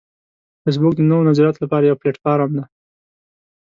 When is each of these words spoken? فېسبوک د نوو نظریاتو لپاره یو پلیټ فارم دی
فېسبوک 0.63 0.93
د 0.97 1.01
نوو 1.09 1.27
نظریاتو 1.29 1.63
لپاره 1.63 1.83
یو 1.85 1.99
پلیټ 2.01 2.15
فارم 2.23 2.51
دی 2.57 2.63